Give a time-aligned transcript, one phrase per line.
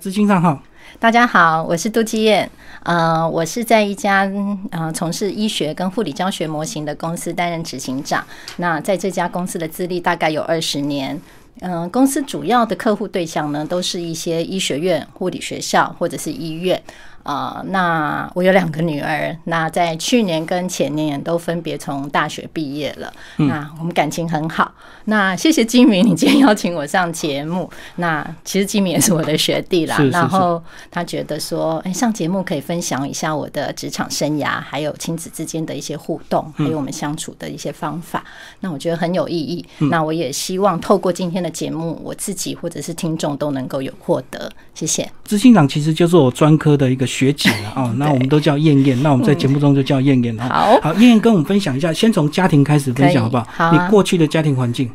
[0.00, 0.62] 资金账号，
[1.00, 2.48] 大家好，我是杜基燕。
[2.84, 4.30] 呃，我是在一家
[4.70, 8.24] 呃从事医学跟护理教学模型的公司担任执行长。
[8.58, 11.20] 那在这家公司的资历大概有二十年。
[11.62, 16.80] 嗯，公司主要的客户对象呢，都是一些医学院、护理学校或者是医院。
[17.22, 23.12] 啊，那我有两个女儿，那在去年跟前年都分别从大学毕业了。
[23.36, 24.72] 那我们感情很好。
[25.04, 27.68] 那谢谢金明，你今天邀请我上节目。
[27.96, 29.98] 那其实金明也是我的学弟啦。
[30.10, 38.24] 然后他觉得说，哎，上节目可以分享一下我的职场生涯，还有亲子之间的一些互动，还有我们相处的一些方法。
[38.60, 39.66] 那我觉得很有意义。
[39.90, 44.50] 那我也希望透过今天的节目，我自己或者是听众都能够有获得。
[44.74, 45.10] 谢谢。
[45.24, 47.07] 执行长其实就是我专科的一个。
[47.08, 50.48] 学姐了啊， 那我们都叫燕燕，那我们在节目中就叫燕燕哈。
[50.48, 53.46] 好，好，燕燕跟我们分享一下，先从家庭开始分享好不好？
[53.50, 54.88] 好，你过去的家庭环境。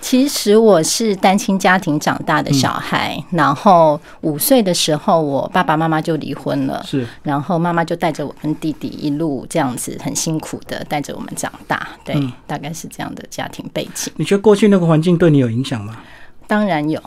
[0.00, 14.10] 其实我是单亲家庭长大的小孩，然后五岁的时候，我爸爸妈妈就离婚了，是，然后妈妈就带着我跟弟弟一路这样子很辛苦的带着我们长大，对，大概是这样的家庭背景。
[14.16, 15.98] 你觉得过去那个环境对你有影响吗？
[16.46, 16.98] 当然有，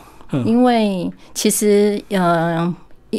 [0.44, 2.72] 因为其实嗯。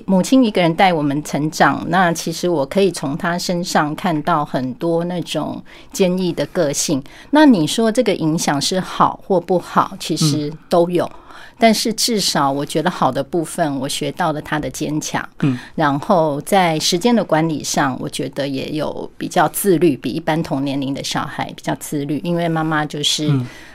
[0.05, 7.03] 母亲一个人带我们成长，那其实我可以从她身上看到很多那种坚毅的个性。
[7.31, 11.09] 那你说这个影响是好或不好，其实都有。
[11.57, 15.27] 但是至少我觉得好的部分，我学到了他的坚强。
[15.39, 22.19] 嗯，然后在时间的管理上，我觉得也有比较自律，比一般同年龄的小孩比较自律。
[22.23, 23.31] 因为妈妈就是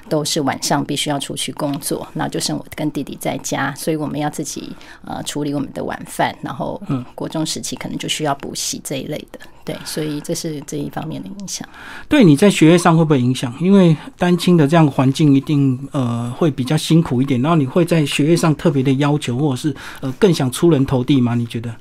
[0.09, 4.75] 都是晚上必须要出去工作，那就剩我跟弟弟在家，所以我们要自己
[5.07, 9.41] 呃处理我们的晚饭，然后嗯，国中时期可能就需要补习这一类的。
[9.65, 11.69] 对，所以这是这一方面的影响。
[12.09, 13.55] 对，你在学业上会不会影响？
[13.61, 21.35] 因为单亲的这样环境一定呃会比较辛苦一点，然后你会在学业上特别的要求，或者是呃更想出人头地吗？
[21.35, 21.75] 你觉得？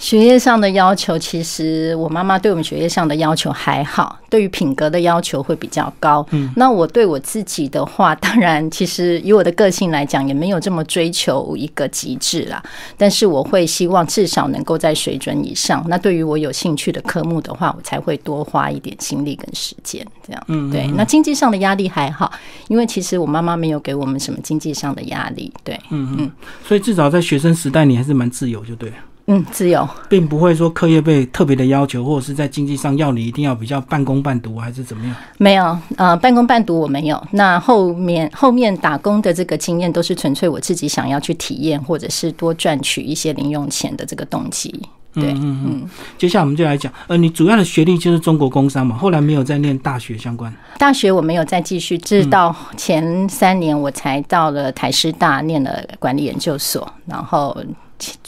[0.00, 6.26] 学业上的要求，其实我妈妈对我们学业上的要求还好，对于品格的要求会比较高。
[6.30, 12.62] 嗯，那我对我自己的话，当然，其实以我的个性来讲，也没有这么追求一个极致啦。
[12.96, 15.84] 但是我会希望至少能够在水准以上。
[15.86, 20.04] 那对于我有兴趣的科目的话，我才会多花一点心力跟时间。
[20.26, 20.86] 这样，嗯，对。
[20.96, 22.32] 那经济上的压力还好，
[22.68, 25.52] 因为其实我妈妈没有给我们什么经济上的压力。
[25.62, 26.32] 对，嗯嗯。
[26.66, 28.90] 所以至少在学生时代，你还是蛮自由，就对。
[29.32, 35.14] 嗯，自由，并不会说课业被特别的要求，或者是在经济上要你一定要比较半工半读，还是怎么样？
[35.38, 37.22] 没有，呃，半工半读我没有。
[37.30, 44.74] 那后面后面打工的这个经验，都是纯粹我自己想要去体验，或者是多赚取一些零用钱的这个动机。
[45.14, 45.90] 对，嗯嗯。
[46.18, 50.52] 接下来我们就来讲，呃，你主要的学历就是中国工商嘛，后来没有再念大学相关。
[50.76, 57.56] 大学我没有再继续，直到前三年我才到了台师大念了管理研究所，然后。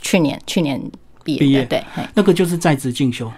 [0.00, 0.80] 去年去年
[1.24, 1.82] 毕业，对，
[2.14, 3.30] 那个就是在职进修。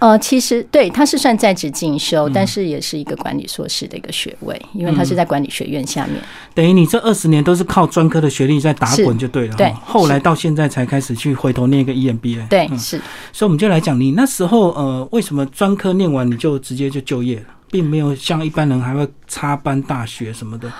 [0.00, 6.20] 呃，其实对，他是算在职进修，但是也是一个管理硕士的一个学位，因为他是在管理学院下面。
[6.52, 9.56] 等于你这二十年都是靠专科的学历在打滚就对了。
[9.56, 12.48] 对，后来到现在才开始去回头念一个 EMBA。
[12.48, 13.00] 对，是。
[13.32, 20.70] 所以我们就来讲，你那时候呃，为什么专科念完你就直接就就业了，并没有像一般人还会插班大学什么的。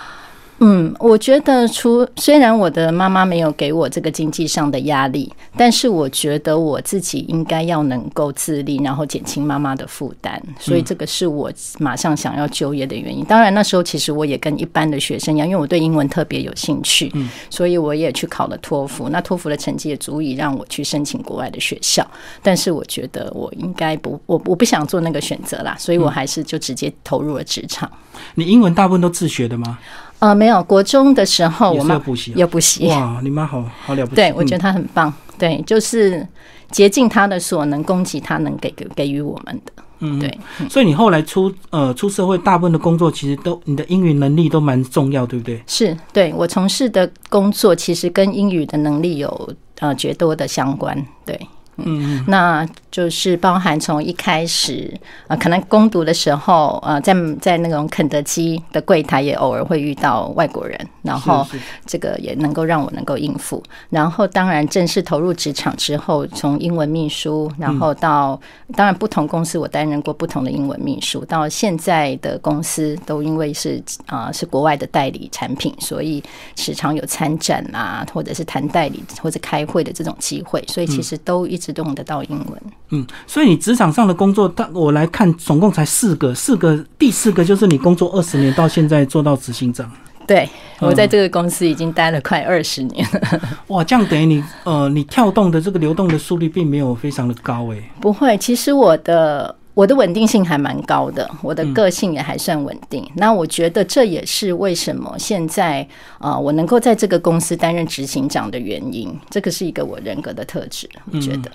[0.60, 13.24] 嗯，我觉得，除虽然我的妈妈没有给我这个经济上的压力，但是我觉得我自己应该要能够自立，然后减轻妈妈的负担，所以这个是我马上想要就业的原因。
[13.24, 19.08] 当然，那时候其实我也跟一般的学生一样，因为我对英文特别有兴趣，嗯，所以我也去考了托福。
[19.08, 22.08] 那托福的成绩也足以让我去申请国外的学校，
[22.42, 27.90] 但是我觉得我应该不，我我不想做那个选择啦，所以我还是就直接投入了职场。
[28.36, 29.78] 你英文大部分都自学的吗？
[30.24, 31.94] 呃，没有，国中的时候我们
[32.34, 32.86] 有补习。
[32.88, 34.16] 哇，你妈好好了不起。
[34.16, 35.12] 对，我觉得她很棒。
[35.38, 36.26] 对，就是
[36.70, 39.82] 竭尽她的所能，供给她能给给给予我们的。
[39.98, 40.38] 嗯，对。
[40.70, 45.62] 所以你后来出呃出社会，大部分的工作其实都你的英语能力都蛮重要，对不对？
[45.66, 50.96] 是，对我从事的工作其实跟英语的能力有呃绝多的相关。
[51.26, 51.38] 对。
[51.76, 54.92] 嗯，那就是包含从一开始
[55.26, 61.44] 啊，可能攻读的时候啊，在在那种肯德基的柜台也偶尔会遇到外国人，然后
[61.84, 63.60] 这个也能够让我能够应付。
[63.90, 68.40] 然后当然正式投入职场之后，从英文秘书，然后到
[68.76, 76.22] 当然不同公司我担任过不同的英文秘书，到现在的公司都因为是啊是国外的代理产品，所以
[76.54, 81.58] 时常有参展啊，或者是谈代理或者开会的这种机会，所以其实都一。
[81.72, 89.90] 只用得到英文，嗯，所以你职场上的工作，但我来看，总共才四个，四个，第四个就是你工作二十年到现在做到执行长。
[90.26, 90.48] 对，
[90.80, 93.40] 我在这个公司已经待了快二十年了。
[93.68, 97.82] 哇，这样等于你呃，你跳动的这个流动的速率并没有非常的高诶。
[98.00, 99.54] 不会，其实我的。
[99.74, 103.04] 我的稳定性还蛮高的，我的个性也还算稳定。
[103.16, 105.86] 那我觉得这也是为什么现在
[106.18, 109.12] 啊，我能够在这个公司担任执行长的原因。
[109.28, 111.50] 这个是一个我人格的特质，我觉得。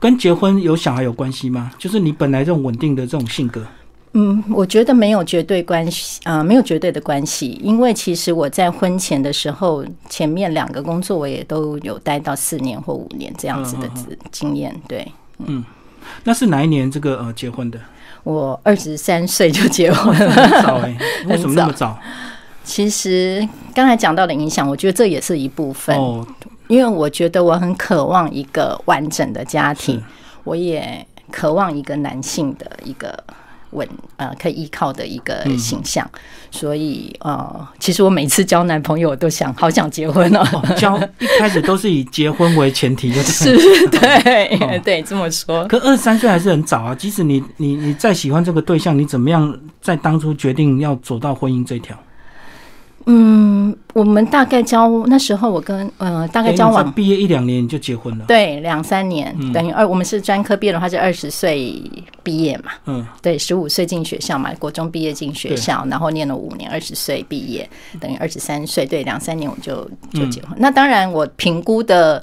[0.00, 1.70] 跟结婚有小孩有关系吗？
[1.78, 3.62] 就是你本来这种稳定的这种性格。
[4.14, 7.60] 嗯，我觉得没有绝对关系啊，没有绝对的关系。
[7.62, 13.88] 因为其实我在婚前的时候，前面两个工作我也都有待到四年或五年这样子的
[14.32, 14.74] 经验。
[14.88, 15.06] 对，
[15.44, 15.62] 嗯。
[16.24, 17.78] 那是哪一年这个呃结婚的？
[18.22, 21.98] 我二十三岁就结婚了，很早哎， 为什么那么早？
[22.62, 26.26] 其实刚才讲到的影响，我觉得这也是一部分哦，
[26.68, 30.02] 因为我觉得我很渴望一个完整的家庭，
[30.44, 33.22] 我也渴望一个男性的一个。
[33.70, 36.08] 稳呃，可以依靠的一个形象，
[36.50, 40.44] 所以呃，其实我每次交男朋友我都想好想结婚哦。
[40.76, 43.56] 交一开始都是以结婚为前提，就 是
[43.88, 45.66] 对对这么说。
[45.68, 51.96] 可二十三岁还是很早啊，即使你你你再喜欢这个对象，你怎么样在当初决定要走到婚姻这条？
[53.06, 61.82] 嗯，我们大概交那时候，我跟呃大概交往毕业一两年你就结婚了，对，两三年等于二，我们是专科毕业的话是二十岁
[62.22, 67.68] 毕业嘛，嗯，对，十五岁进学校嘛，国中毕业进学校，然后念了五年，二十岁毕业，
[67.98, 70.50] 等于二十三岁，对，两三年我就就结婚。
[70.58, 72.22] 那当然，我评估的。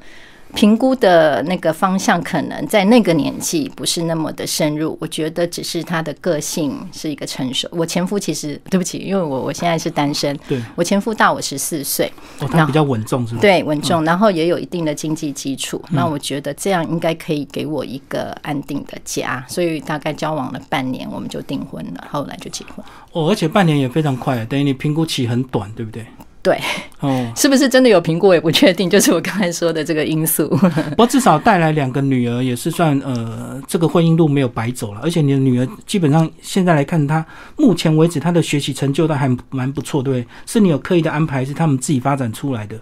[0.57, 7.67] 评估的那个方向可能在那个年纪不是那么的深入，我觉得只是他的个性是一个成熟。
[7.71, 12.11] 我前夫其实对不起，因为我我现在是单身，对我前夫大我十四岁，
[12.51, 13.39] 他比较稳重是吗？
[13.39, 22.83] 对，稳重，然后也有一定的经济基础，那我觉得这样应该可以给我一个安定的家，所以大概交往了半年我们就订婚了，后来就结婚。
[23.11, 26.03] 哦，而且半年也非常快，等于你评估期很短，对不对？
[26.47, 26.57] 对，
[27.01, 28.29] 哦， 是不是真的有评估？
[28.29, 28.89] 我也不确定。
[28.89, 30.47] 就是我刚才说的这个因素。
[30.91, 35.01] 不过至少带来两个女儿，也是算呃，这个婚姻路没有白走了。
[35.03, 37.25] 而且你的女儿基本上现在来看，她
[37.57, 40.27] 目前为止她的学习成就都还蛮不错，对不对？
[40.45, 42.79] 是你有刻意的安排，是他们自己发展出来的？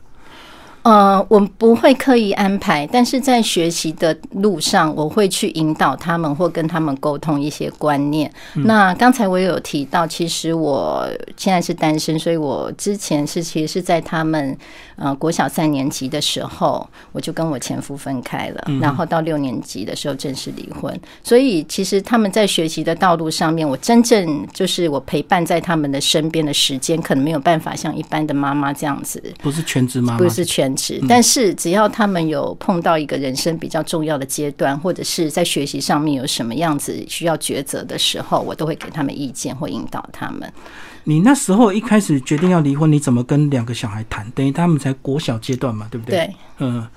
[0.86, 8.32] 呃，我不会刻意安排，但是在学习的路上，我会去引导他们或跟他们沟通一些观念。
[8.54, 14.56] 那刚才我有提到，其实我现在是单身，所以我之前是其实是在他们
[14.96, 21.00] 呃国小三年级的时候，我就跟我前夫分开了，然后到六年级的时候正式离婚。
[21.24, 31.02] 所以其实他们在学习的道路上面，我真正就是我陪伴在他们的身边的时间，可能没有办法像一般的妈妈这样子，不是全职妈妈，不是全职。
[31.08, 40.52] 但是只要他们有碰到一个人生比较重要的阶段，或者是在学习上面有什么样子需要抉择的时候，我都会给他们意见或引导他们。
[41.06, 44.30] 你那时候一开始决定要离婚，你怎么跟两个小孩谈？
[44.32, 46.18] 等于他们才国小阶段嘛，对不对？
[46.18, 46.88] 对，嗯，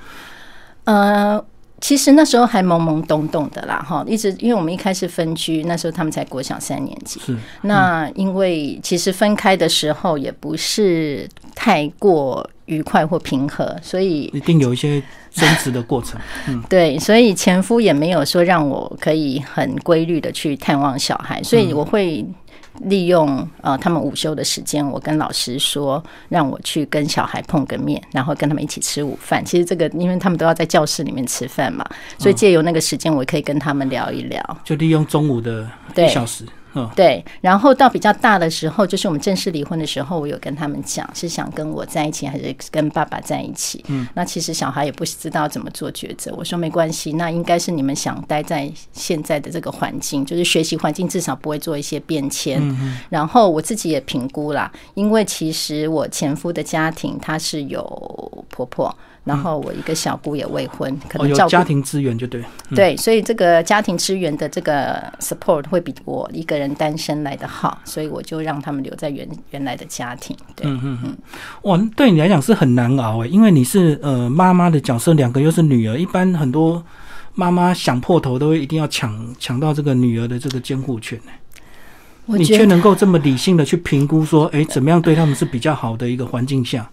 [0.84, 1.44] 呃。
[1.80, 7.20] 其实那时候还懵懵懂懂的啦，哈，一直因为我们一开始分居，那时候他们才国小三年级。
[7.20, 7.36] 是。
[7.62, 15.00] 那因为其实分开的时候也不是太过愉快或平和，所以一定有一些
[15.30, 16.20] 争执的过程。
[16.48, 22.26] 嗯， 对，所以前夫也没有说让我可以很规律的去探望小孩，所以我会。
[22.82, 29.44] 利用呃他们午休的时间，我跟老师说，让我去跟小孩碰个面，然后跟他们一起吃午饭。
[29.44, 31.84] 其实这个，因为他们都要在教室里面吃饭嘛，
[32.18, 34.58] 所以借由那个时间，我可以跟他们聊一聊。
[34.64, 36.44] 就利用中午的一小时。
[36.94, 43.84] 对，然后到比较大的时候，就是我们正式离婚的时候，我有跟他们讲，是想跟我在一起，还是跟爸爸在一起。
[43.88, 46.32] 嗯，那其实小孩也不知道怎么做抉择。
[46.36, 52.58] 我说没关系，那应该是你们想待在现在的这个环境，就是学习环境至少不会做一些变迁。
[52.62, 58.94] 嗯然后我自己也评估啦，因为其实我前夫的家庭他是有婆婆。
[59.28, 62.42] 然后我一个小姑也未婚，可能有家庭资源就对，
[62.74, 70.34] 对，所以这个家庭资源的这个 support 会比我一个人单身来的好，所以我就让他们留在原原来的家庭。
[70.62, 71.16] 嗯嗯嗯，
[71.62, 76.82] 哇，对你来讲是很难熬哎，因为你是呃妈妈的角色，两个又是女儿，一般很多
[77.34, 81.32] 妈妈想破头都会一定要抢抢到这个女儿的这个监护权呢。
[82.26, 86.88] 你却能够这么理性的去评估说，哎，怎么样对他们是比较好的一个环境下。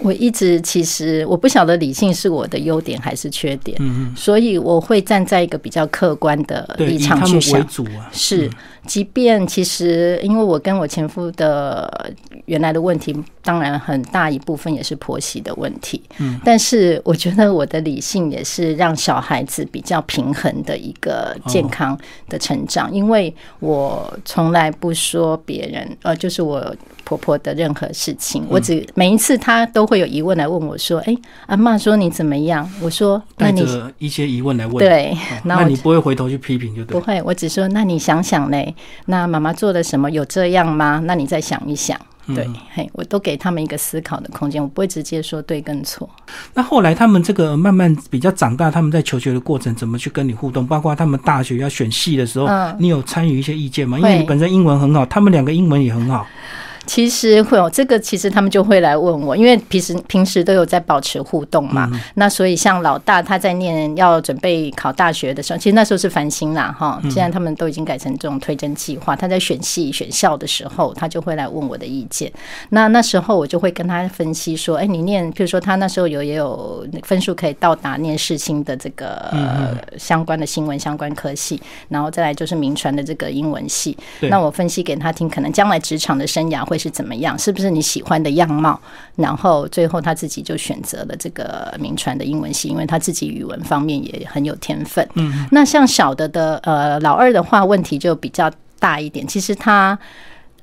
[0.00, 3.76] 我一直其实我不晓得理性是我的优点还是缺点，
[4.16, 7.66] 所以我会站在一个比较客观的立场去想。
[8.12, 8.48] 是，
[8.86, 12.12] 即便其实因为我跟我前夫的
[12.46, 16.00] 原来的问题，当然很大一部分也是婆媳的问题。
[16.18, 26.74] 嗯，但是我觉得我的理性也是让小孩子比较平衡的一个健康的成长，因为我从来不说别人，呃，就是我。
[27.08, 28.44] 婆婆的任何事情。
[28.50, 33.66] 我只每一次她都会有疑问来问我说：“哎，阿妈说你怎么样？”我说：“那你
[33.98, 38.74] 一些疑问来问，对，那你不会回头去批评就对，不会，我只说那你想想嘞，
[39.06, 40.10] 那妈妈做了什么？
[40.10, 41.00] 有这样吗？
[41.06, 41.98] 那你再想一想。”
[42.34, 46.06] 对，嘿，我都给他们一个思考的空间，我不会直接说对跟错。
[46.52, 50.66] 那后来他们这个慢慢比较长大，他们在求学的过程怎么去跟你互动？
[50.66, 52.46] 包括他们大学要选系的时候，
[52.78, 53.98] 你有参与一些意见吗？
[53.98, 56.26] 因为你本身英文很好，他们两个英文也很好。
[56.88, 61.86] 其实会有这个，其实他们就会来问我，因为平时平时都有在保持互动嘛。
[62.14, 66.98] 那所以像老大他在念要准备考大学的时候，其实那时候是繁星啦哈。
[67.02, 69.14] 现在他们都已经改成这种推甄计划。
[69.14, 72.32] 他在选系选校的时候，他就会来问我的意见。
[72.70, 79.30] 那那时候我就会跟他分析说，哎，你念，比如说他那时候有也有分数可以到达念世新的这个
[79.98, 83.94] 相关的新闻相关科系，然后再来就是名传的这个英文系。
[84.22, 86.77] 那我分析给他听，可能将来职场的生涯会。
[86.78, 87.38] 是怎么样？
[87.38, 88.80] 是不是你喜欢的样貌？
[89.16, 95.06] 然后最后他自己就选择了这个名传的英文系，因为他自己语文方面也很有天分。
[95.14, 99.26] 嗯，那像小的的呃老二的话，问题就比较大一点。
[99.26, 99.98] 其实他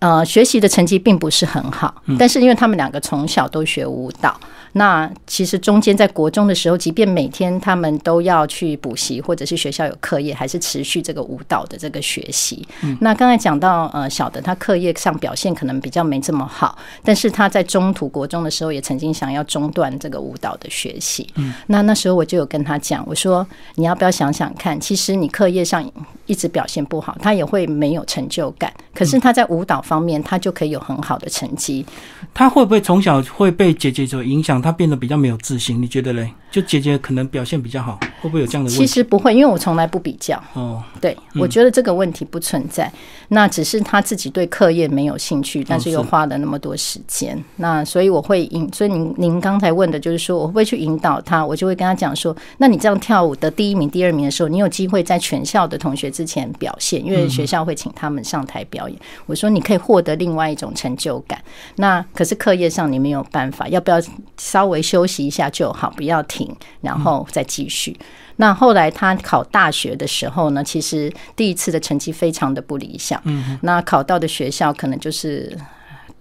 [0.05, 4.39] 呃学习的成绩并不是很好，但是因为他们两个从小都学舞蹈。
[4.77, 12.67] 那其实中间在国中的时候，即便每天他们都要去补习，或者是学校有课业，还是持续这个舞蹈的这个学习。
[13.00, 21.25] 那刚才讲到呃小的他课业上表现可能比较没这么好，但是他在中途国中的时候也曾经想要中断这个舞蹈的学习。
[21.67, 25.89] 那那时候我就有跟他讲，我说你要不要想想看，其实你课业上
[26.25, 28.69] 一直表现不好，他也会没有成就感。
[28.93, 31.85] 可是他在舞蹈方方面，他就可以有很好的成绩。
[32.33, 34.61] 他会不会从小会被姐姐所影响？
[34.61, 36.33] 他变得比较没有自信，你觉得嘞？
[36.55, 38.77] 就姐姐可能表现比较好，会不会有这样的问题？
[38.77, 40.41] 其实不会，因为我从来不比较。
[40.53, 42.89] 哦，对，我觉得这个问题不存在。
[43.27, 47.38] 那只是他自己对课业没有兴趣，但是又花了那么多时间。
[47.57, 51.45] 那所以我会引，所以您您刚才问的就是说，我会去引导他？
[51.45, 58.97] 我就会跟他讲说，那你这样跳舞的第一名、第二名的时候，你有机会在全校的同学之前表现，因为学校会请他们上台表演。
[59.25, 61.38] 我说你可以获得另外一种成就感。
[61.75, 64.01] 那可是课业上你没有办法，要不要
[64.38, 66.44] 稍微休息一下就好，不要停。
[66.81, 67.95] 然后再继续。
[68.37, 73.21] 那后来他考大学的时候呢，其实第一次的成绩非常的不理想。
[73.23, 75.57] 嗯，那考到的学校可能就是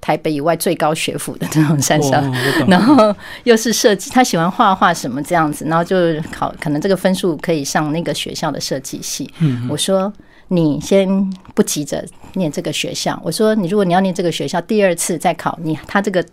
[0.01, 2.23] 台北以外最高学府的这种山上，
[2.69, 3.13] 然后
[3.43, 5.97] 又是设计，他喜欢画画什么这样子，然后就
[6.31, 9.29] 考，可能这个分数可以上那个学校的设计系。
[9.41, 10.13] 嗯，我说
[10.49, 11.09] 你先
[11.55, 12.05] 不急着
[12.35, 16.25] 念这个学校，我说你如果你要念这个学校，第二次再考，你他这个。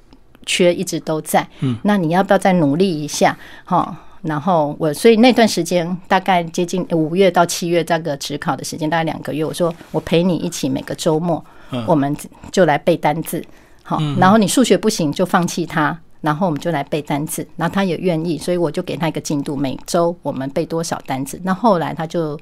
[0.45, 3.37] 缺一直都在，嗯，那你要不要再努力一下？
[3.65, 9.43] 哈，然后我所以那段时间大概接近五月到七月这个职考的时间，大概两个月。
[9.43, 11.43] 我说我陪你一起每个周末，
[11.85, 12.15] 我们
[12.51, 13.43] 就来背单字，
[13.83, 17.45] 好，然后你数学不行就放弃它，然后我们就来背单词。
[17.57, 21.39] 然后他也愿意，所以我就给他一个进度，每周我们背多少单词。
[21.43, 22.39] 那后来他就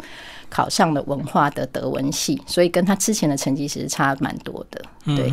[0.49, 4.81] 考上了文化的德文系，所以跟他之前的成绩其实差蛮多的，
[5.15, 5.31] 对。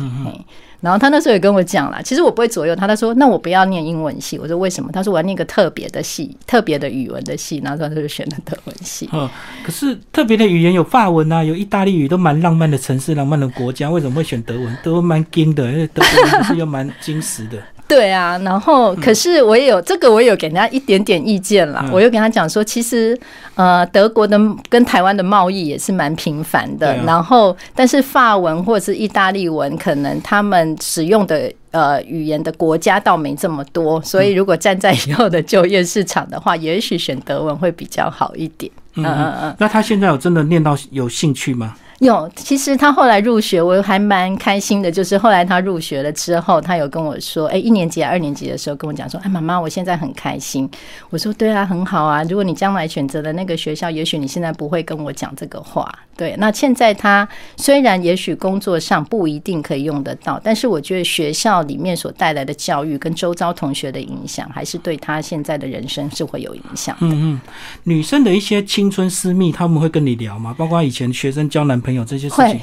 [0.79, 2.85] 然后他那时候也跟我讲了，其实我不会左右他。
[2.85, 9.09] 他说：“那我不要念英文系。”我说：“为什么？”他说：“我要念个特别的系，特别的语文的系。”然后他就选了德文系。
[9.11, 9.27] 嗯，
[9.65, 14.77] 可是特别的语言有法文啊，有意大利语，都蛮浪漫的城市，浪漫的国家，为什么会选德文？
[14.83, 17.57] 德文蛮精的，因为德文是又蛮精实的。
[17.87, 21.87] 对啊，然后可是我也有这个，我也有给人家一点点意见啦。
[21.91, 23.17] 我又跟他讲说，其实
[23.55, 26.93] 呃，德国的跟台湾的贸易也是蛮频繁的。
[27.05, 34.01] 然后，但是法文或者是意大利文，可能他们使用的呃语言的国家倒没这么多。
[34.01, 38.69] 所以，如果站在以后的就业市场的话，也许选德文会比较好一点。
[38.95, 39.55] 嗯嗯嗯。
[39.59, 41.75] 那他现在有真的念到有兴趣吗？
[41.99, 44.91] 有，其实他后来入学，我还蛮开心的。
[44.91, 50.69] 就是后来他入学了之后，他有跟我说：“哎，一年级、二年级的时候跟我讲说，哎，妈妈，我现在很开心。”
[51.09, 52.23] 我说：“对啊，很好啊。
[52.29, 55.91] 如果你将来选择了那个学校，也许你现在不会跟我讲这个话。
[56.15, 57.27] 对，那现在他
[57.57, 66.95] 虽然也许工作上不一定可以用得到，但是我觉得学校里面所带来的教育跟周遭同学的影响，还是对他现在的人生是会有影响。
[67.01, 67.41] 嗯嗯，
[67.83, 70.55] 女生的一些青春私密，他们会跟你聊吗？
[70.57, 72.59] 包括以前学生交男朋朋友这些事情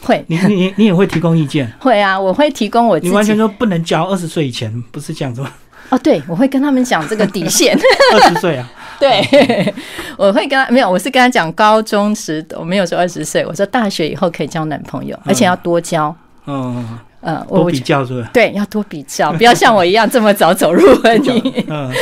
[0.00, 1.68] 会，你你你也会提供意见？
[1.80, 2.96] 会啊，我会提供我。
[3.00, 5.52] 你完全说不能交二十岁以前，不是这样子吗？
[5.88, 7.76] 哦，对，我会跟他们讲这个底线。
[8.14, 8.70] 二十岁啊？
[9.00, 9.74] 对，
[10.16, 16.14] 我会跟他没有，我是跟他讲高中时，我没有说二十岁，我说大学以后可以交男朋友，而且要多交。
[16.46, 18.30] 嗯嗯，多比较是吧？
[18.32, 21.64] 对，要多比较，不要像我一样这么早走入婚姻。
[21.66, 21.92] 嗯，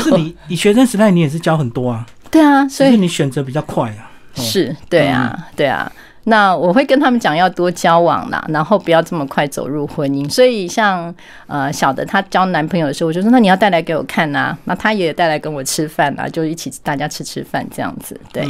[0.00, 2.06] 是你你学生时代你也是交很多啊？
[2.30, 4.10] 对啊，所以你选择比较快啊。
[4.42, 5.90] 是对啊，对啊。
[6.28, 10.28] 那我会跟他们讲要多交往啦，然后不要这么快走入婚姻。
[10.28, 11.14] 所以像
[11.46, 18.44] 呃小的她交男朋友的时候，我就说那你要带来给我看呐，那他也带来跟我吃饭啊，就一起大家吃吃饭这样子，对，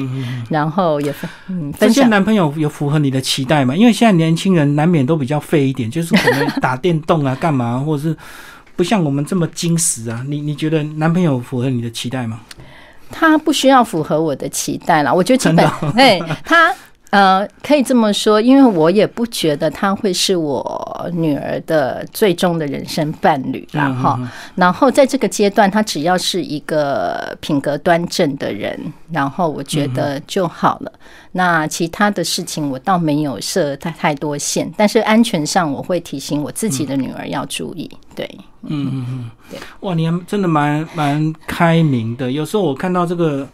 [0.49, 2.07] 然后也分嗯这些。
[2.07, 3.77] 男朋友有符合你的期待吗？
[3.77, 8.17] 因为现在年轻人难免都比较废一点， 就是可能打电动啊、干嘛，或者是
[8.75, 10.25] 不像我们这么矜持啊。
[10.27, 12.41] 你你觉得男朋友符合你的期待吗？
[13.11, 15.93] 他不需要符合我的期待啦，我觉得基本真的哦。
[15.97, 16.75] 对他
[17.11, 24.29] 呃可以这么说，因为我也不觉得他会是我女儿的最终的人生伴侣啦嗯。
[24.55, 28.79] 然后在这个阶段，他只要是一个品格端正的人，
[29.11, 30.93] 然后我觉得就好了。
[31.33, 37.91] 那其他的事情我倒没有设太太多线，但是安全上我会提醒我自己的女儿要注意。
[38.15, 38.29] 对，
[38.63, 42.33] 嗯嗯嗯对，哇，你还真的蛮蛮开明的。
[42.33, 43.47] 有时候我看到这个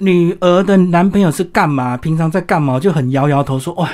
[0.00, 3.88] 女儿的男朋友是干嘛，平常在干嘛，就很摇摇头说：哇，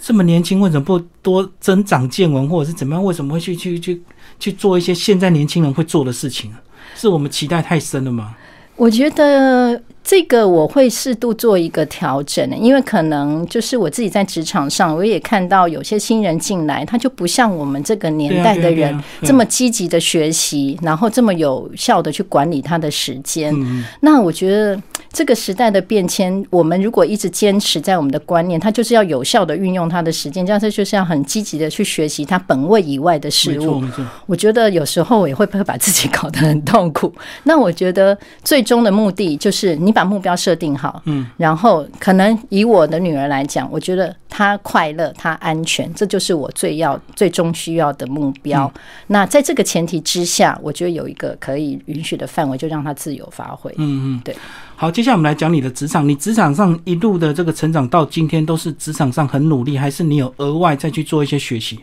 [0.00, 3.04] 这么年轻，为什么不多增长见闻，或者是怎么样？
[3.04, 4.02] 为什么会去去去
[4.38, 6.60] 去做一些现在年轻人会做的事情啊？
[6.94, 8.34] 是我们期待太深了吗？
[8.76, 23.54] 我觉得这个我会适度做一个调整，因为可能就是我自己在职场上，我也看到有些新人进来，他就不像我们这个年代的人这么积极的学习，然后这么有效的去管理他的时间。
[23.54, 24.80] 嗯，那我觉得
[25.12, 33.84] 这个时代的变迁，我们如果一直坚持在我们的观念，它就是要有效的运用它的时间，这样这就是要很积极的去学习它本位以外的事物。
[34.26, 37.12] 我觉得有时候我也会会把自己搞得很痛苦。
[37.44, 48.72] 那我觉得最终的目的就是你把目标设定好，嗯，然后可能以我的女儿来讲，我觉得她快乐、她安全，这就是我最要、最终需要的目标。
[49.08, 53.70] 那在这个前提之下，我觉得有一个可以允许的范围，就让她自由发挥。
[53.76, 54.34] 嗯嗯，对。
[54.82, 56.08] 好，接下来我们来讲你的职场。
[56.08, 61.78] 你职场上一路的这个成长到今天，都是职场上很努力，还是你有额外再去做一些学习？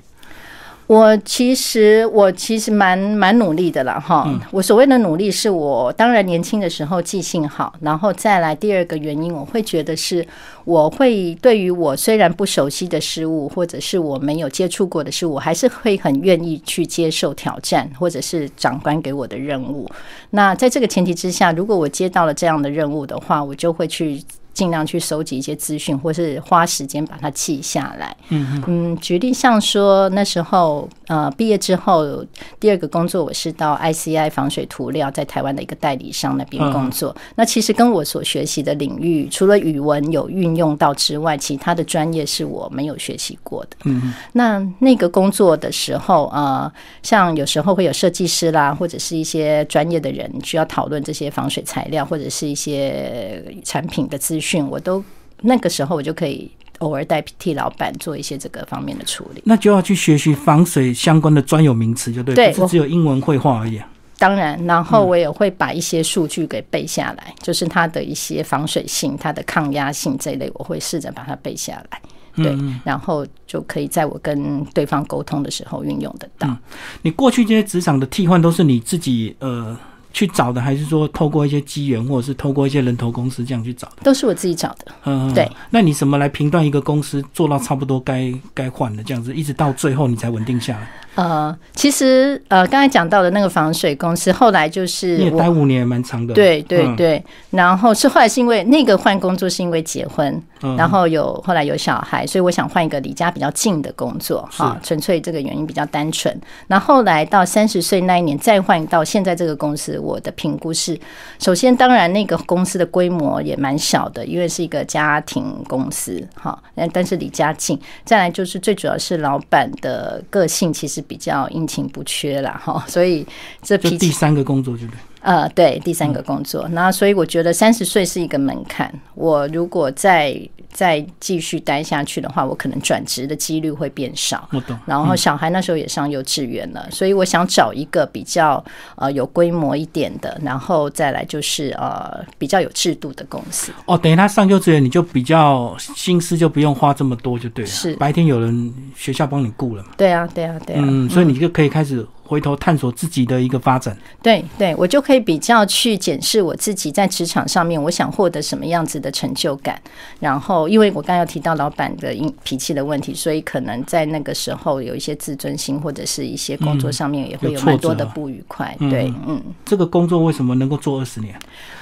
[0.90, 4.28] 我其实我其实蛮蛮努力的啦，哈。
[4.50, 10.26] 我所谓的努力，是我当然年轻的时候记性好，然后再来第二个原因，我会觉得是
[10.66, 19.88] 我会对于我虽然不熟悉的事物，或者是我没有接触过的事物，我还是会很愿意去接受挑战，或者是长官给我的任务。
[20.32, 24.20] 那在这个前提之下，如果我接到了这样的任务的话，我就会去。
[24.54, 28.16] 尽量去收集一些资讯，或是花时间把它记下来。
[28.30, 32.26] 嗯嗯，举例像说那时候呃毕业之后，
[32.60, 37.16] 第二个工作我是到 ICI 防水涂料在台湾的一个代理商那边工作。
[37.36, 43.78] 那其实跟我所学习的领域，除了语文有运用到之外，其他的专业是我没有学习过的。
[43.86, 55.04] 嗯那那个工作的时候，呃，像有时候会有设计师啦，或者是一些专业的人需要讨论这些防水材料，或者是一些产品的资讯，我都
[55.42, 56.50] 那个时候我就可以
[56.80, 59.42] 偶尔代替老板做一些这个方面的处理。
[59.46, 63.88] 那就要去学习防水相关的专有名词，就对，对不是只有英文绘画而已、啊。
[64.18, 72.02] 当然，然后我也会把一些数据给背下来，就是它的一些防水性、它的抗压性这一类，我会试着把它背下来。
[72.36, 76.54] 对，然后就可以在我跟对方沟通的时候运用得到。
[77.02, 79.78] 你过去这些职场的替换都是你自己呃
[80.12, 83.98] 去找的，还是说透过一些机缘，或者是透过一些人头公司这样去找的？
[84.04, 84.92] 都是我自己找的。
[85.06, 85.50] 嗯，对。
[85.70, 90.90] 那你怎么来评断一个公司做到差不多该该换的这样子，一直到最后你才稳定下来？
[91.16, 96.34] 呃，其实呃，刚才讲到的那个防水公司，后来就是你也待五年，也蛮长的。
[96.34, 106.34] 对对嗯对，然后是后来是因为那个换工作是因为结婚，嗯然后有后来有小孩，所以我想换一个离家比较近的工作哈，纯粹这个原因比较单纯。
[106.68, 111.00] 那后来到三十岁那一年再换到现在这个公司，我的评估是，
[111.38, 123.26] 首先当然那个公司的规模也蛮小的，因为是一个家庭公司哈，但但是离家近，再来就是最主要是老板的个性其实比较阴晴不缺啦哈， 所以
[123.62, 125.00] 这脾气第三个工作，对不对？
[125.22, 128.90] 呃，对，第三个工作，那所以我觉得三十岁是一个门槛。
[129.16, 130.34] 我如果再
[130.72, 134.48] 再继续待下去的话，我可能转职的几率会变少。
[134.52, 134.78] 我懂。
[134.86, 138.64] 然后小孩那时候也上幼稚园了，所以我想找一个比较
[138.96, 143.72] 呃有规模一点的，然后再来就是呃比较有制度的公司。
[143.86, 147.72] 哦，等于他上幼稚园，你就比较心思就不用花这么多，就对了。
[147.72, 149.90] 是白天有人学校帮你顾了嘛。
[149.98, 150.82] 对啊，对啊，对啊。
[150.86, 153.98] 嗯，所以你就可以开始回头探索自己的一个发展。
[154.22, 159.82] 对对，我就可以比较去检视我自己在职场上面，我想获得什么样子的成就感。
[160.20, 162.14] 然后，因为我刚刚有提到老板的
[162.44, 168.78] 脾气的问题，所以可能在那个时候有一些自尊心或者是一些工作上面也会有蛮多的不愉快。
[168.80, 171.34] 对，嗯，这个工作为什么能够做二十年？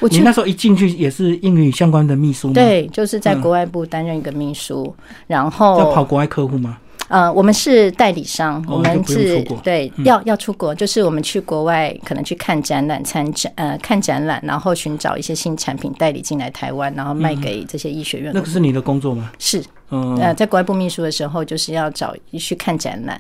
[0.09, 2.53] 你那时候一进去也是英语相关的秘书吗？
[2.53, 4.95] 对，就是在国外部担任一个秘书，
[5.27, 6.77] 然后要跑国外客户吗？
[7.07, 18.31] 呃，我们是代理商，我们是对要要出国，就是我们去国外可能去看展览、参展呃看展览，然后寻找一些新产品代理进来台湾，然后卖给这些医学院。
[18.33, 19.31] 那个是你的工作吗？
[19.39, 23.19] 是，呃，在国外部秘书的时候，就是要找去看展览。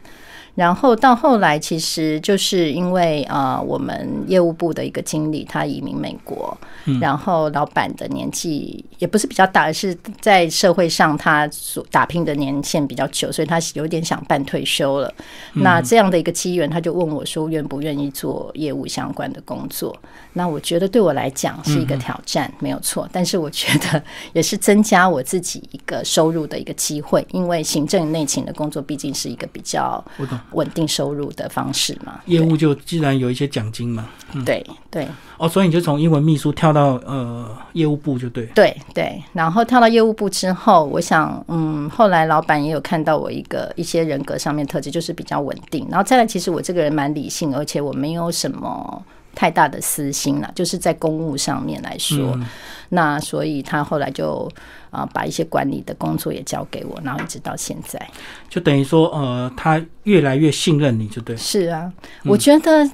[0.57, 6.57] 然后到后来，其实就是因为呃，我们业务部的一个经理他移民美国，
[6.99, 15.13] 然后老板的年纪也不是比较大，而是在社会上他所打拼的年限比较久，所以他有点想办退休了。
[15.53, 19.95] 那这样的一个机缘，他就问我说，愿不愿意做业务相关的工作？
[20.33, 23.07] 那我觉得对我来讲是一个挑战，没有错。
[23.11, 30.03] 但是我觉得也是增加我自己一个收入的一个机会，因为行政内勤的工作毕竟是一个比较。
[30.51, 34.07] 稳定收入的方式嘛，业务就既然有一些奖金嘛，
[34.45, 35.07] 对对。
[35.37, 49.03] 哦，所以你就从英文秘书跳到呃业务部就对，对对，然后跳到业务部之后，我想嗯，后来老板也有看到我一个一些人格上面特质，就是比较稳定，然后再来，其实我这个人蛮理性，而且我没有什么
[49.35, 52.35] 太大的私心了，就是在公务上面来说，
[52.89, 54.49] 那所以他后来就。
[54.97, 58.01] 啊，把一些管理的工作也交给我，然后一直到现在，
[58.49, 61.37] 就等于说，呃，他越来越信任你，就对。
[61.37, 61.93] 是啊，
[62.25, 62.89] 我觉得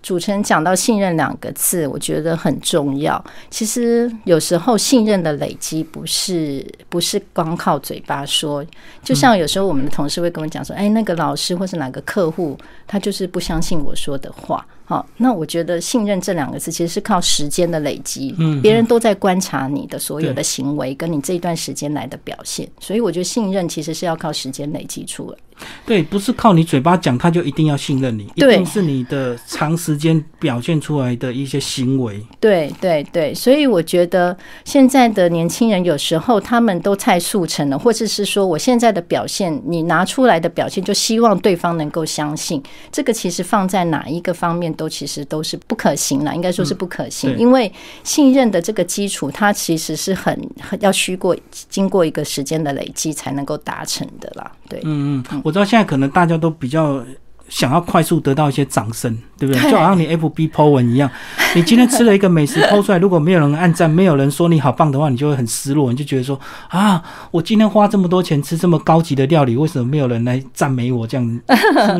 [0.00, 3.22] 主持人讲到信任两个字，我觉得很重要。
[3.50, 8.64] 其实有时候信任的累积不是不是光靠嘴巴说，
[9.02, 14.64] 就像有时候我们的同事会跟我讲说，哎，那个老师或是哪个客户，他就是不相信我说的话。
[14.90, 25.38] 好，那我觉得信任这两个字其实是靠时间的累积，嗯，别人都在观察你的所有的行为，跟你这一段时间来的表现，所以我觉得信任其实是要靠时间累积出来。
[25.84, 32.24] 对，不是靠你嘴巴讲，他就一定要信任你，一定是你的长时间表现出来的一些行为。
[32.38, 47.70] 对对对，所以我觉得现在的年轻人有时候他们都太速成了，或者是说我现在的表现，你拿出来的表现就希望对方能够相信，这个其实放在哪一个方面都其实都是不可行了，应该说是不可行，因为
[48.04, 50.38] 信任的这个基础，它其实是很
[50.80, 51.36] 要需过
[51.68, 54.50] 经过一个时间的累积才能够达成的啦。
[54.70, 55.42] 对，嗯嗯。
[55.44, 57.04] 我知道现在可能大家都比较
[57.50, 59.70] 想要快速得到一些掌声，对不对？
[59.70, 61.10] 就好像你 FB po 文一样，
[61.54, 71.06] 你今天吃了一个美食 po 出来，如果没有人按赞，没有人说你好棒的话，你就会很失落，你就觉得说啊，我今天花这么多钱吃这么高级的料理，为什么没有人来赞美我？
[71.06, 71.40] 这样，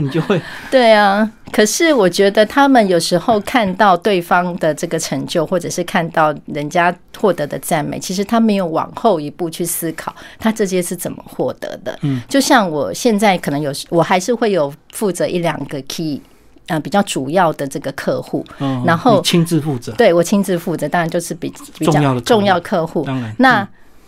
[0.00, 1.30] 你就会 对啊。
[1.52, 11.98] 可是我觉得他们有时候看到对方的这个成就，或者是看到人家获得的赞美，其实他没有往后一步去思考他这些是怎么获得的。
[12.02, 16.20] 嗯，就像我现在可能有，我还是会有负责一两个 key，
[16.66, 18.44] 呃，比较主要的这个客户，
[18.84, 19.90] 然后亲自负责。
[19.92, 23.02] 对我亲自负责，当然就是比比较重要客户。
[23.04, 23.66] 当然，那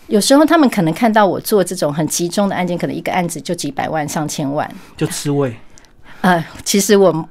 [0.08, 5.56] 有时候他们可能看到我做这种很集中的案件，可能一个案子就几百万、上千万，就吃味。
[6.20, 7.26] 呃，其实我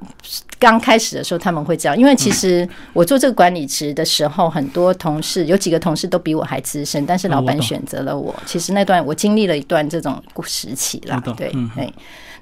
[0.58, 8.34] 刚开始的时候他们会这样，因为其实我做这个管理职的时候，很多同事有几个同事都比我还资深，但是老板选择了我。
[8.44, 11.94] 其实那段我经历了一段这种时期啦，对，对。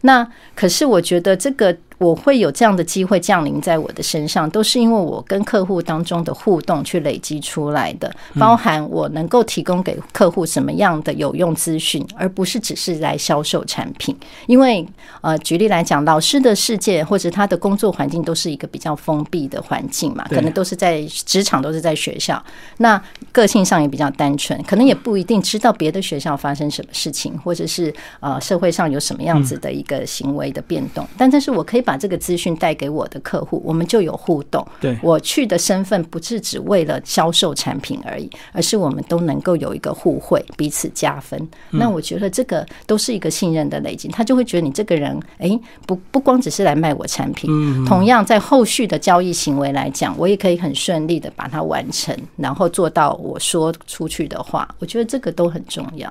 [0.03, 1.77] 那可是我觉得这个。
[2.01, 14.17] 我会有这样的机会降临在我的身上，都是因为我跟客户当中的互动去累积出来的，包含我能够提供给客户什么样的有用资讯，而不是只是来销售产品。
[14.47, 14.87] 因为
[15.21, 22.43] 呃，举例来讲，老师的世界或者他的工作环境都是一个比较封闭的环境嘛，可能都是在职场，都是在学校，
[22.79, 22.99] 那
[23.31, 31.07] 个性上也比较单纯，可能也不一定知道别的学校发生什么事情，或者是呃社会上有什么样子的一个行为的变动。
[31.19, 34.65] 但但是我可以把把这个资讯带给我的客户，我们就有互动。
[34.81, 41.49] 对我去的身份不是只为了销售产品而已，而是我们都能够有一个互惠，彼此加分。
[41.71, 45.51] 那我觉得这个都是一个信任的累积，他就会觉得你这个人，哎，
[45.85, 47.51] 不不光只是来卖我产品，
[47.85, 54.69] 同样在后续的交易行为来讲，我也可以很顺利的把它完成，然后做到我说出去的话。
[54.79, 56.09] 我觉得这个都很重要，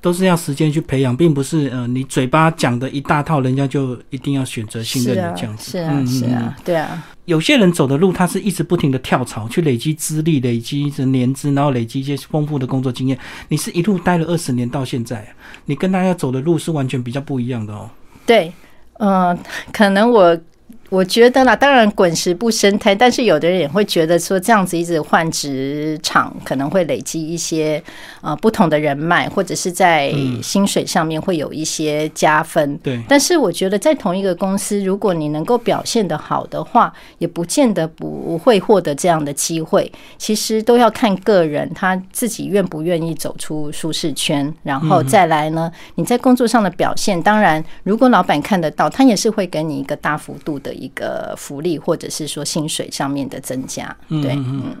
[0.00, 5.34] 都是要时间去培养，并不是呃你嘴巴讲的一大套，人家就一定要选择信任。
[5.34, 7.06] 这样子是啊，是啊，对啊。
[7.26, 13.16] 有些人走的路，他是一直不停的跳槽，去累积资历、累积着年资，然后累积一些丰富的工作经验。
[13.48, 15.24] 你是一路待了二十年到现在，
[15.66, 17.88] 你跟大家走的路是完全比较不一样的哦。
[18.26, 18.52] 对，
[18.98, 19.38] 嗯，
[19.72, 20.36] 可能我
[20.90, 27.80] 我觉得啦，当然滚石不生胎，但是有的人也会觉得说，这样子一直换职场，可能会累积一些
[28.20, 32.76] 呃不同的人脉，或者是在薪水上面会有一些加分。
[32.78, 39.90] 对，但是我觉得在同一个公司，如果你能够表现的好的话，也不见得不会获得这样的机会。
[40.18, 50.74] 其实都要看个人他自己愿不愿意走出舒适圈，然后再来呢，你在工作上的表现，当然如果老板看得到，他也是会给你一个大幅度的。
[50.80, 54.74] 一个福利，或者是说薪水上面的增加，对，嗯，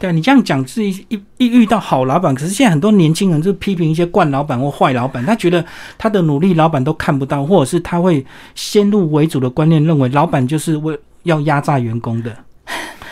[0.00, 5.64] 对啊你这样讲是一一一遇到好老板，可是现在很多年轻人就批评一些惯老板或坏老板，他觉得
[5.96, 12.36] 他的努力老板都看不到，或者是他会先入为主的观念，认为老板就是为要压榨员工的，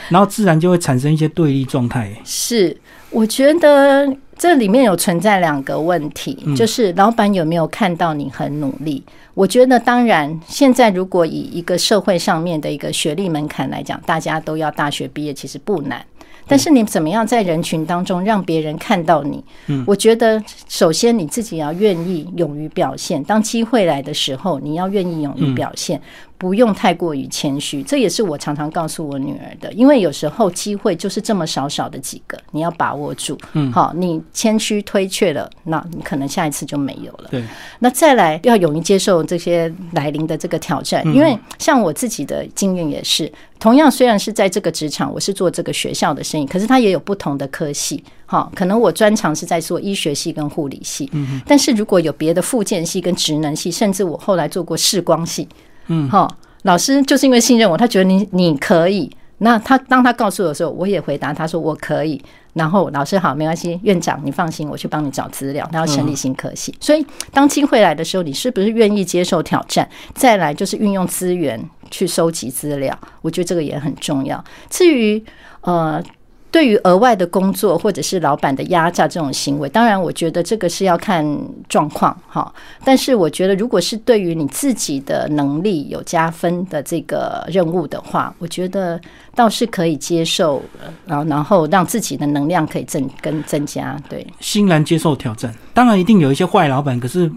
[0.09, 2.12] 然后自然就会产生一些对立状态。
[2.24, 2.76] 是，
[3.12, 9.05] 我觉得这里面有存在两个问题，就是老板有没有看到你很努力。
[9.35, 16.05] 我觉得，当然，现在如果以一个社会上面的一个学历门槛来讲，大家都要大学毕业，其实不难。
[16.46, 19.42] 但是你怎么样在人群当中让别人看到你？
[19.68, 26.01] 嗯，我觉得首先你自己要愿意勇于表现，当机会来的时候，你要愿意勇于表现。
[26.42, 29.72] 不用太过于谦虚，这也是我常常告诉我女儿的。
[29.74, 33.38] 因为有时候机会就是这么少少的几个，你要把握住。
[33.52, 37.28] 嗯，好，你谦虚推却了，那你可能下一次就没有了。
[37.31, 37.44] 对，
[37.78, 41.07] 那再来要勇于接受这些来临的这个挑战。
[41.14, 48.02] 因为像我自己的经验也是，同样虽然是在这个职场，我是做这个学校的生意，可是它也有不同的科系。
[48.26, 51.09] 好，可能我专长是在做医学系跟护理系。
[51.12, 55.46] 嗯，但是如果有别的附件系跟职能系，甚至我后来做过视光系。
[55.88, 56.29] 嗯，好，
[56.62, 59.11] 老师就是因为信任我，他觉得你你可以。
[59.38, 62.23] 那他当他告诉我的时候，我也回答他说我可以。
[62.55, 66.75] 然后老师好，没关系，院长你放心，我去帮你找资料，然后成立新科系。
[66.79, 69.88] 所以当机会来的时候，你是不是愿意接受挑战？
[70.14, 74.42] 再来就是运用资源去收集资料，我觉得这个也很重要。
[74.71, 75.25] 至于
[75.62, 76.03] 呃。
[76.52, 81.26] 对于额外的工作或者是老板的压榨这种行为，当然我觉得这个是要看
[81.66, 82.54] 状况哈。
[82.84, 89.00] 但是我觉得，如果是对于你自己的能力有加分的这个任务的话，我觉得
[89.34, 90.62] 倒是可以接受，
[91.06, 93.98] 然然后让自己的能量可以增跟增加。
[94.08, 95.52] 对，欣然接受挑战。
[95.72, 97.32] 当然一定有一些坏老板，可是。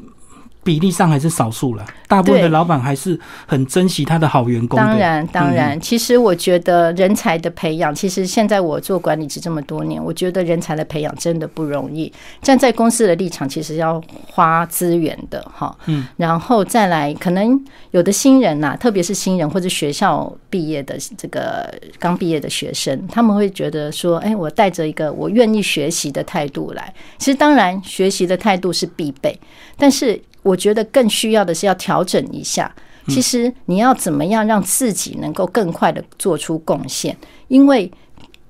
[0.65, 4.75] 比例上还是少数了，大部分的老板还是很珍惜他的好员工。
[4.75, 12.11] 当然，当然，其实我觉得人才的培养，其实现在我做管理职这么多年，我觉得人才的培养真的不容易。
[12.41, 15.77] 站在公司的立场，其实要花资源的哈。
[15.85, 29.39] 嗯，然后再来，可能有的新人呐，特别是新人或者学校毕业的这个刚毕业的学生，他们会觉得说：“哎，我带着一个我愿意学习的态度来。”其实，当然，学习的态度是必备，
[29.77, 30.19] 但是。
[30.45, 32.71] 我觉得更需要的是要调整一下。
[33.07, 37.15] 其实你要怎么样让自己能够更快的做出贡献？
[37.47, 37.91] 因为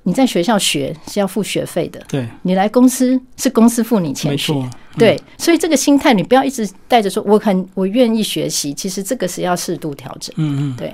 [0.04, 4.54] 你在学校学是要付学费的，对，你来公司是公司付你钱学，
[4.98, 10.34] 对，所以这个心态你不要一直带着说我很我愿意学习，其实这个是要适度调整。
[10.38, 10.94] 嗯嗯，对。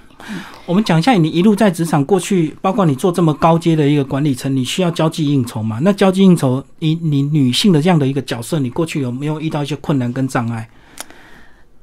[0.65, 5.79] 我们讲一下你一路在职场过去，包括你做这么高阶的一个管理层，你需要交际应酬嘛？
[5.83, 10.67] 那交际应酬，你你女性的这样的一个角色，你过去有没有遇到一些困难跟障碍？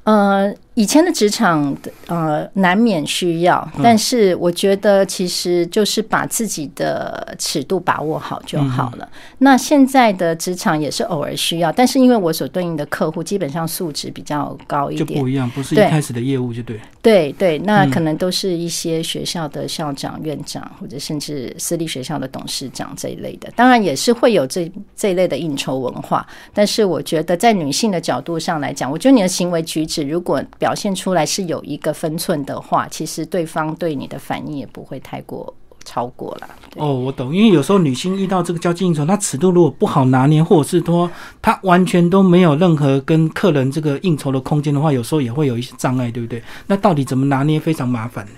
[0.09, 0.55] 呃。
[0.79, 9.09] 以前的职场，呃，难免需要，但是我觉得其实就是把自己的尺度把握好就好了。
[9.39, 16.81] 那现在的职场也是偶尔需要，但是因为我所对应的客户基本上素质比较高一点，就不一样，不是一开始的业务就对。
[17.03, 23.51] 对对，那可能都是一些学校的校长、院长，或者甚至私立学校的董事长这一类的。
[23.57, 36.49] 当然也是会有这这一类的应酬文化，但是我觉得在女性的角度上来讲，我觉得你的行为举止如果表表现出来是有一个分寸的话，其实对方对你的反应也不会太过超过了。
[36.77, 46.43] 哦，我懂，因为有时候女性遇到这个交际应酬，她尺度如果不好拿捏，或者是说她完全都没有任何跟客人这个应酬的空间的话，有时候也会有一些障碍，对不对？
[46.67, 48.29] 那到底怎么拿捏非常麻烦。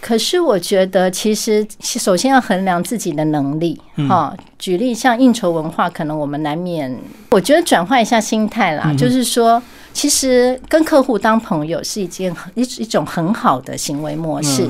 [0.00, 3.80] 可是我觉得，其实首先要衡量自己的能力。
[4.08, 6.96] 哈，举例像应酬文化，可能我们难免，
[7.30, 9.60] 我觉得转换一下心态啦，就是说。
[9.92, 14.64] 其实跟客户当朋友是一件一一种很好的行为模式。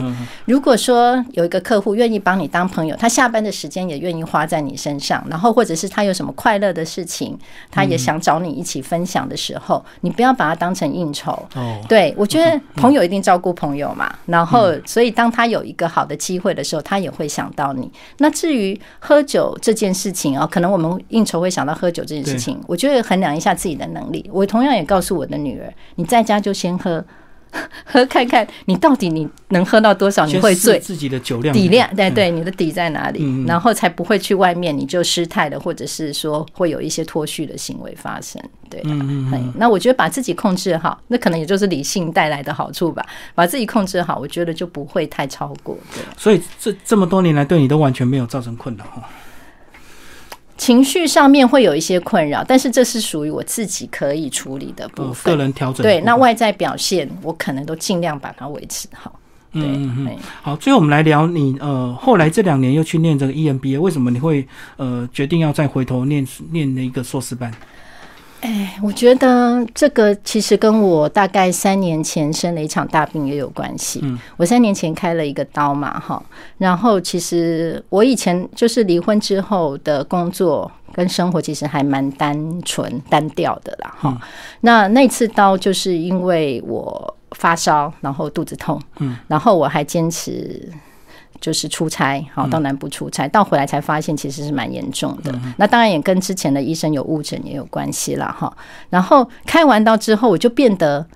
[0.46, 7.38] 如果说有一个客户愿意帮你当朋友，他下班的时间也愿意花在你身上，然后或者是他有什么快乐的事情，
[7.70, 11.32] 他也想找你一起分享的时候，你不要把它当成应酬。
[11.54, 14.10] 哦，对我觉得朋友一定照顾朋友嘛。
[14.24, 17.92] 然后，所以当他有一个好的机会的时候，他也会想到你。
[18.16, 24.28] 那至于喝酒这件事情啊，可能我们应酬会想到喝酒这件事情，我觉得衡量一下自己的能力。
[24.32, 25.10] 我同样也告诉。
[25.20, 27.04] 我的女儿，你在家就先喝，
[27.84, 30.78] 喝看看你到底你能喝到多少，你会醉。
[30.78, 38.40] 自己的酒量底量，对嗯对，你的底在哪里，然后才不会去外面你就失态了，或者是说会有一些脱序的行为发生。
[38.70, 43.04] 对，嗯嗯那我觉得把自己控制好，那可能也就是理性带来的好处吧。
[43.34, 45.76] 把自己控制好，我觉得就不会太超过。
[45.92, 49.06] 对，所以这这么多年来对你都完全没有造成困扰哈。
[50.60, 55.32] 情绪上面会有一些困扰，但是这是属于我自己可以处理的部呃，分。
[55.34, 59.18] 个人调整对，那外在表现我可能都尽量把它维持好。
[59.54, 60.16] 对，嗯嗯嗯。
[60.42, 64.46] 好，最后我们来聊你呃，后来这两年又去念这个 E EMBA，为什么你会
[64.76, 67.50] 呃决定要再回头念念那个硕士班？
[68.40, 74.00] 哎，我觉得这个其实跟我大概三年前生了一场大病也有关系。
[74.02, 76.22] 嗯，我三年前开了一个刀嘛，哈，
[76.58, 84.20] 然后其实我以前就是离婚之后的工作跟生活其实还蛮单纯单调的啦，哈。
[84.62, 90.66] 那那次刀就是因为我发烧，然后肚子痛，嗯，然后我还坚持。
[91.40, 95.34] 就是出差，好到南部出差，到回来才发现其实是蛮严重的。
[95.56, 98.52] 那当然也跟之前的医生有误诊也有关系啦，哈。
[98.88, 101.06] 然后开完刀之后，我就变得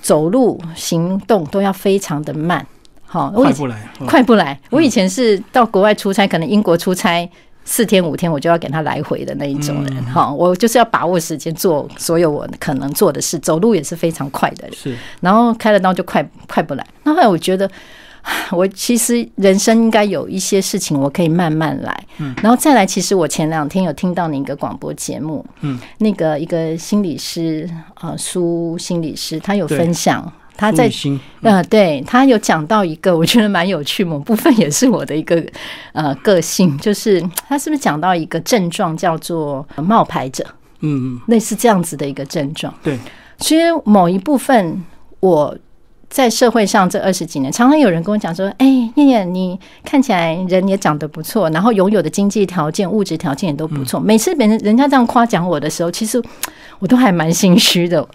[0.00, 2.66] 走路、行动都要非常的慢，
[3.04, 4.58] 好，我快不来，嗯快不来。
[4.70, 7.28] 我以前是到国外出差，可能英国出差。
[7.66, 14.76] 四天五天我就要给他来回的那一种人，哈、我就是要把握时间做所有我可能做的事，走路也是非常快的人。
[14.76, 16.86] 是然后开了刀就快快不来。
[17.04, 17.66] 那后来我觉得，
[18.52, 22.06] 我其实人生应该有一些事情我可以慢慢来。
[22.18, 27.68] 嗯，然后再来，其实我前两天有听到你一个广播节目，嗯，那个一个心理师，
[28.00, 30.32] 呃，苏心理师，他有分享。
[30.56, 35.44] 他在苏雨欣呃，对他有讲到一个，我觉得蛮有趣，某部分也是我的一个
[35.92, 40.46] 呃个性，就是他是不是讲到一个症状叫做冒牌者，
[40.78, 42.72] 嗯嗯，类似这样子的一个症状。
[42.84, 42.96] 对，
[43.38, 44.80] 其实某一部分
[45.18, 45.58] 我
[46.14, 53.98] 在社会上这二十几年，常常有人跟我讲说：“哎、念念，你看起来人也长得不错，然后拥有的经济条件、物质条件也都不错。
[53.98, 56.22] 每次别人人家这样夸奖我的时候，其实
[56.78, 58.08] 我都还蛮心虚的。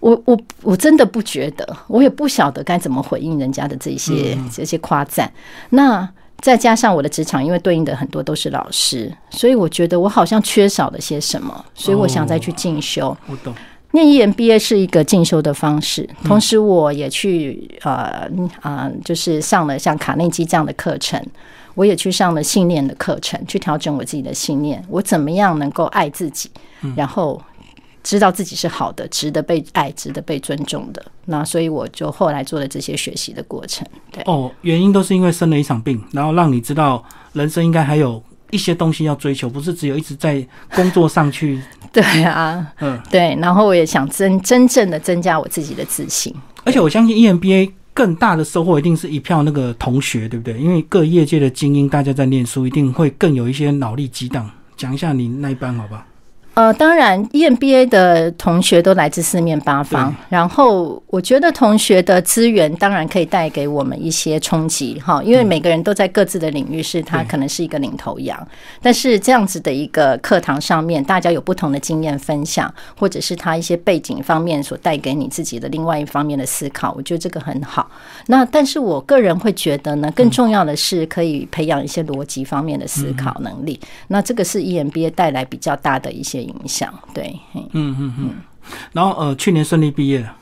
[0.00, 5.32] 我我我真的不觉得，我也不晓得该怎么回应人家的这些这些夸赞。
[5.70, 6.06] 那
[6.42, 13.16] 再加上我的职场，因为对应的很多都是老师，所以我觉得我好像缺少了些什么，所以我想再去进修。
[13.26, 13.54] 我懂。
[13.96, 18.30] 念 EMBA 是一个进修的方式，同时我也去呃
[18.60, 21.20] 啊、就是上了像卡内基这样的课程，
[21.74, 26.48] 我也去上了信念的课程，去调整我自己的信念，我怎么样能够爱自己，
[26.94, 27.42] 然后
[28.04, 31.04] 知道自己是好的，值得被爱，值得被尊重的。
[31.24, 33.84] 那所以我就后来做了这些学习的过程。
[34.12, 41.60] 对，哦，原因都是因为生了一场病，然后让你知道人生应该还有一些东西要追求，不是只有一直在工作上去。
[42.02, 46.34] 对啊，嗯，对，然后我也想真真正的增加我自己的自信。
[46.64, 50.58] 而且我相信 E EMBA 更大的收获一定是一票那个同学，对不对？
[50.60, 54.50] 因为各业界的精英，大家在念书，一定会更有一些脑力激荡。
[54.76, 56.06] 讲一下你那一班好吧？
[56.56, 68.48] 呃，当然，EMBA 的同学都来自四面八方，然后我觉得同学的资源当然可以带给我们一些冲击哈，因为每个人都在各自的领域是他可能是一个领头羊，
[68.80, 77.86] 但是这样子的一个课堂上面，大家有不同的经验分享，或者是他一些背景方面所带给你自己的另外一方面的思考，我觉得这个很好。
[78.28, 86.92] 那但是我个人会觉得呢，更重要的是可以培养一些逻辑方面的思考能力，那这个是 EMBA 带来比较大的一些影响。
[87.12, 88.30] 对，嗯嗯嗯。
[88.92, 90.34] 然后呃，去年顺利毕业了，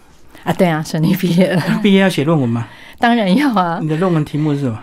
[0.45, 2.67] 啊，对啊，顺利毕业了， 毕业要写论文吗？
[2.99, 3.79] 当然要啊。
[3.83, 4.79] 你的论文题目是什么？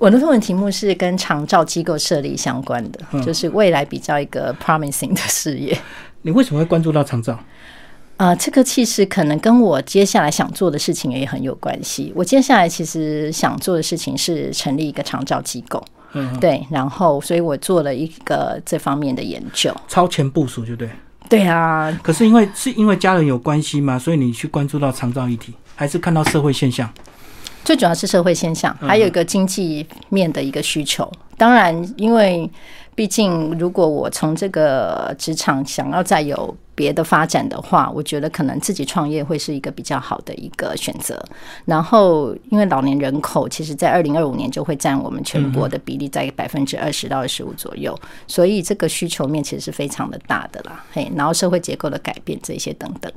[0.00, 5.76] 我的论文题目是跟长照机构设立相关的，嗯就是未来比较一个 promising 的事业。
[6.22, 7.38] 你为什么会关注到长照？
[8.16, 12.12] 啊，这个其实可能跟我接下来想做的事情也很有关系。
[12.14, 15.84] 我接下来其实想做的事情是成立一个长照机构，
[16.14, 19.74] 嗯，对，然后所以我做了一个这方面的研究。
[19.86, 20.88] 超前部署就对。
[21.28, 23.98] 对啊，可是因为是因为家人有关系吗？
[23.98, 26.88] 所以你去关注到长照议题，还是看到社会现象？
[27.64, 31.10] 最主要是社会现象，还有一个经济面的一个需求。
[31.36, 32.48] 当然，因为
[32.94, 41.20] 毕竟如果我从这个职场想要再有别的发展的话，我觉得可能自己创业会是一个比较好的一个选择。
[41.64, 50.84] 然后，因为老年人口其实在二零二五年就会占我们全国的比例在百分之二十到二十五左右，所以这个需求面其实是非常的大的啦。
[50.92, 53.10] 嘿，然后社会结构的改变这些等等。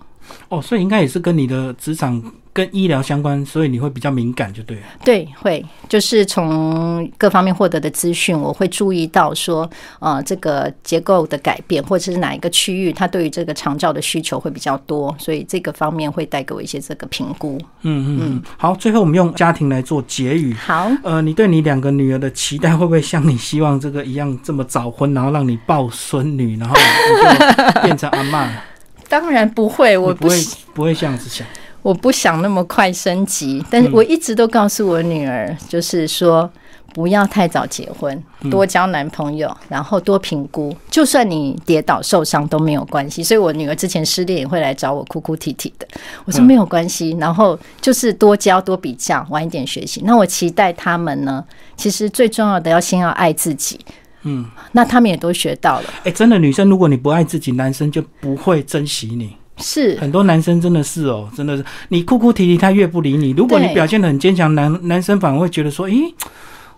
[0.49, 4.83] 哦，所以应该也是跟你的职场跟医疗相关，所以你会比较敏感，就对了。
[5.03, 17.57] 对，会就是从各方面获得的资资讯，我会注意到说，呃，这个结构的改变，或者是哪一个区域，它对于这个长照的需求会比较多，所以这个方面会带给我一些这个评估。
[17.81, 20.53] 嗯嗯嗯，好，最后我们用家庭来做结语。
[20.53, 28.47] 好，呃，你对你两个女儿的期待会不会像你希望这个一样这么早婚，然后让你抱孙女，然后你就变成阿嬷？
[29.09, 30.35] 当然不会，我不会
[30.73, 31.45] 不会这样子想。
[31.83, 36.49] 我不想那么快升级，但是我一直都告诉我女儿，就是说
[36.97, 43.21] 不要太早结婚，多交男朋友，然后多评估，就算你跌倒受伤都没有关系。
[43.21, 45.87] 所以我女儿之前失恋也会来找我哭哭啼啼的，
[46.25, 50.01] 我说没有关系，然后就是多交多比较，晚一点学习。
[50.05, 51.45] 那我期待他们呢，
[51.75, 53.79] 其实最重要的要先要爱自己，
[54.23, 55.93] 嗯，那他们也都学到了。
[56.03, 59.35] 哎，真的，女生如果你不爱自己，男生就不会珍惜你。
[59.59, 63.31] 是很多男生真的是哦，真的是你哭哭啼啼，他越不理你。
[63.31, 65.95] 如果你表现的很坚强，男男生反而会觉得说：“诶，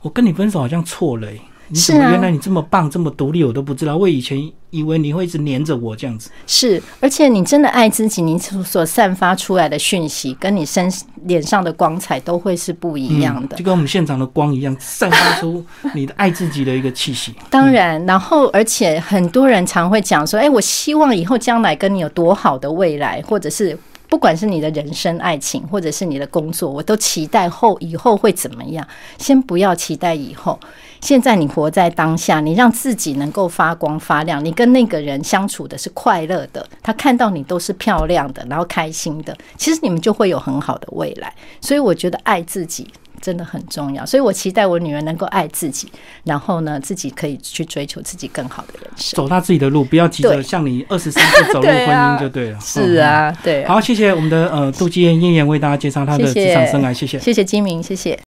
[0.01, 1.27] 我跟你分手好像错了。”
[1.71, 3.95] 你怎么原来你这么棒，这么独立，我都不知道。
[3.95, 6.31] 我以前以为你会一直黏着我这样子。
[6.47, 10.91] 是，而且你真的爱自己，你所散发出来的讯息，跟你身
[11.25, 13.55] 脸上的光彩都会是不一样的。
[13.55, 17.35] 就跟我们现场的光一样，散发出你的爱自己的一个气息。
[17.51, 23.77] 当然，然后而且很多人常会讲说：“哎，我希望以后将来跟你有多好的未来，或者是。”
[24.09, 28.85] 不管是你的人生、爱情，或者是你的工作，我都期待后以后会怎么样。
[29.19, 30.59] 先不要期待以后，
[30.99, 34.43] 现在你活在当下，你让自己能够发光发亮。
[34.43, 41.31] 你跟那个人相处的是快乐的，他看到你都是漂亮的，然后开心的，其实你们就会有很好的未来。
[41.61, 42.87] 所以我觉得爱自己。
[43.21, 45.91] 真的很重要，所以我期待我女儿能够爱自己，
[46.23, 52.59] 然后呢，自己可以去追求自己更好的人生，走她自己的路，不要急着像你二十三岁走入 婚姻就对了。
[52.59, 53.65] 是啊，对。
[53.65, 58.17] 好，谢谢我们的呃杜继燕燕燕为大家介绍她的职场生涯，谢谢，谢谢金明，谢谢。